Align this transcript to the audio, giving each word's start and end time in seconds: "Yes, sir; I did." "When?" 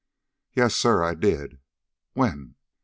"Yes, 0.55 0.73
sir; 0.73 1.03
I 1.03 1.13
did." 1.13 1.59
"When?" 2.13 2.55